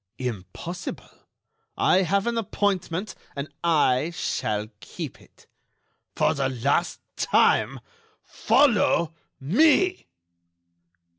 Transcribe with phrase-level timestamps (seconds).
[0.17, 1.27] "Impossible;
[1.77, 5.45] I have an appointment and I shall keep it."
[6.15, 10.07] "For the last time—follow me!"